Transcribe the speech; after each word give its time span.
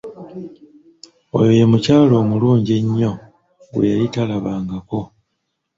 Oyo 1.37 1.51
ye 1.59 1.65
mukyala 1.71 2.15
omulungi 2.23 2.71
ennyo 2.79 3.11
gwe 3.71 3.89
yali 3.91 4.05
talababangako. 4.13 5.01